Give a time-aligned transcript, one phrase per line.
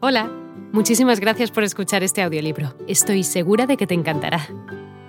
[0.00, 0.30] Hola,
[0.70, 2.72] muchísimas gracias por escuchar este audiolibro.
[2.86, 4.46] Estoy segura de que te encantará.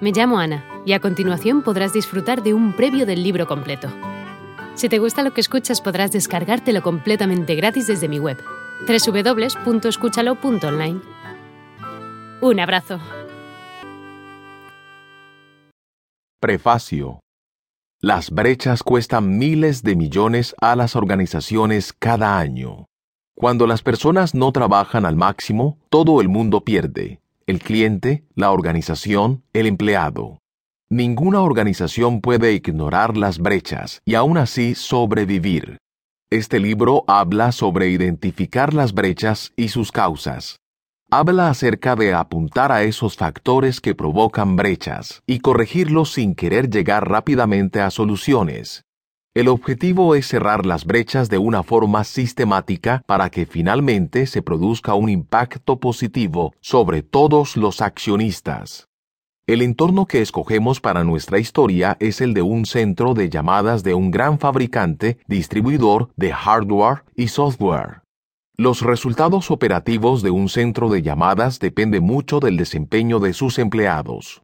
[0.01, 3.87] Me llamo Ana y a continuación podrás disfrutar de un previo del libro completo.
[4.73, 8.39] Si te gusta lo que escuchas podrás descargártelo completamente gratis desde mi web,
[8.87, 11.01] www.escúchalo.online.
[12.41, 12.99] Un abrazo.
[16.39, 17.19] Prefacio.
[18.01, 22.88] Las brechas cuestan miles de millones a las organizaciones cada año.
[23.39, 27.21] Cuando las personas no trabajan al máximo, todo el mundo pierde.
[27.47, 30.39] El cliente, la organización, el empleado.
[30.89, 35.77] Ninguna organización puede ignorar las brechas y aún así sobrevivir.
[36.29, 40.57] Este libro habla sobre identificar las brechas y sus causas.
[41.09, 47.09] Habla acerca de apuntar a esos factores que provocan brechas y corregirlos sin querer llegar
[47.09, 48.83] rápidamente a soluciones.
[49.35, 54.95] El objetivo es cerrar las brechas de una forma sistemática para que finalmente se produzca
[54.95, 58.87] un impacto positivo sobre todos los accionistas.
[59.45, 63.93] El entorno que escogemos para nuestra historia es el de un centro de llamadas de
[63.93, 68.01] un gran fabricante distribuidor de hardware y software.
[68.57, 74.41] Los resultados operativos de un centro de llamadas dependen mucho del desempeño de sus empleados.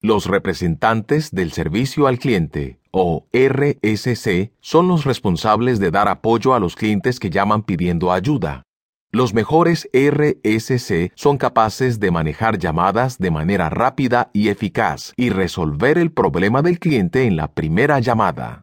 [0.00, 6.60] Los representantes del servicio al cliente, o RSC, son los responsables de dar apoyo a
[6.60, 8.62] los clientes que llaman pidiendo ayuda.
[9.10, 15.96] Los mejores RSC son capaces de manejar llamadas de manera rápida y eficaz y resolver
[15.96, 18.60] el problema del cliente en la primera llamada.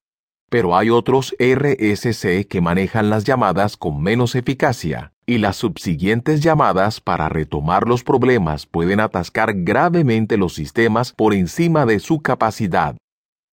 [0.52, 7.02] Pero hay otros RSC que manejan las llamadas con menos eficacia, y las subsiguientes llamadas
[7.02, 12.96] para retomar los problemas pueden atascar gravemente los sistemas por encima de su capacidad.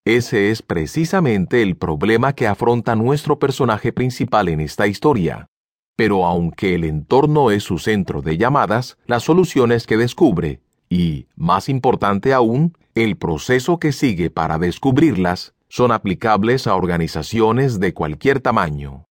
[0.05, 5.47] Ese es precisamente el problema que afronta nuestro personaje principal en esta historia.
[5.95, 11.69] Pero aunque el entorno es su centro de llamadas, las soluciones que descubre, y, más
[11.69, 19.07] importante aún, el proceso que sigue para descubrirlas, son aplicables a organizaciones de cualquier tamaño.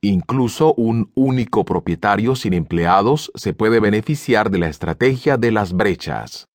[0.00, 6.46] Incluso un único propietario sin empleados se puede beneficiar de la estrategia de las brechas.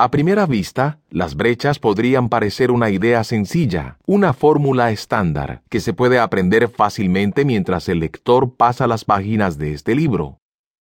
[0.00, 5.92] A primera vista, las brechas podrían parecer una idea sencilla, una fórmula estándar que se
[5.92, 10.38] puede aprender fácilmente mientras el lector pasa las páginas de este libro.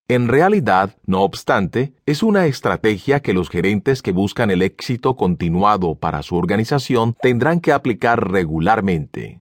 [0.07, 5.95] En realidad, no obstante, es una estrategia que los gerentes que buscan el éxito continuado
[5.95, 9.39] para su organización tendrán que aplicar regularmente.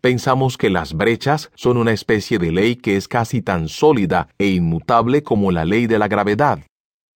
[0.00, 4.50] Pensamos que las brechas son una especie de ley que es casi tan sólida e
[4.50, 6.60] inmutable como la ley de la gravedad.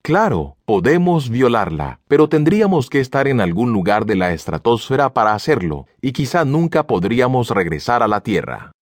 [0.03, 5.87] Claro, podemos violarla, pero tendríamos que estar en algún lugar de la estratosfera para hacerlo,
[6.01, 8.73] y quizá nunca podríamos regresar a la Tierra.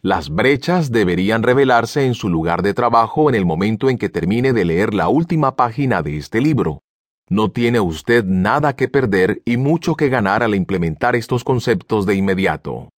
[0.00, 4.52] Las brechas deberían revelarse en su lugar de trabajo en el momento en que termine
[4.52, 6.82] de leer la última página de este libro.
[7.28, 12.16] No tiene usted nada que perder y mucho que ganar al implementar estos conceptos de
[12.16, 12.90] inmediato.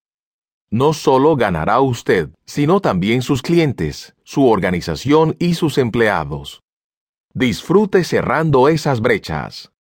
[0.69, 6.61] No solo ganará usted, sino también sus clientes, su organización y sus empleados.
[7.39, 9.71] Disfrute cerrando esas brechas.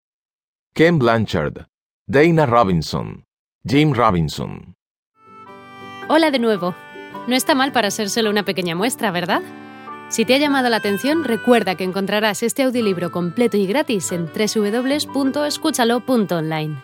[0.75, 1.69] Ken Blanchard,
[2.07, 3.25] Dana Robinson,
[3.67, 4.77] Jim Robinson.
[6.11, 6.75] Hola de nuevo.
[7.27, 9.41] No está mal para ser solo una pequeña muestra, ¿verdad?
[10.11, 14.27] Si te ha llamado la atención, recuerda que encontrarás este audiolibro completo y gratis en
[14.27, 16.83] www.escúchalo.online.